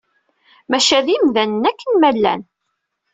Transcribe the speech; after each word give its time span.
Maca 0.69 0.99
d 1.05 1.07
imdanen 1.15 1.69
akken 1.69 1.91
ma 1.97 2.11
llan. 2.15 2.41